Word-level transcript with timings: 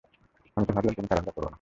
আমি 0.57 0.65
তো 0.67 0.73
ভাবলাম 0.73 0.93
তুমি 0.97 1.07
তাড়াহুড়ো 1.07 1.33
করো 1.35 1.45
না। 1.45 1.49